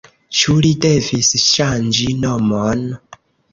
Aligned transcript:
Ĉu 0.37 0.55
li 0.65 0.71
devis 0.85 1.29
ŝanĝi 1.45 2.09
nomon? 2.25 2.85